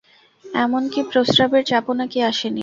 [0.45, 2.59] এমনকি প্রস্রাবের চাপও নাকি আসে নি।